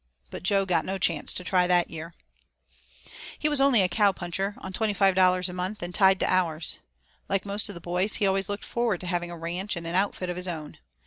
[0.31, 2.15] But Jo got no chance to try that year.
[3.37, 6.79] He was only a cow puncher on $25 a month, and tied to hours.
[7.29, 9.93] Like most of the boys, he always looked forward to having a ranch and an
[9.93, 10.79] outfit of his own.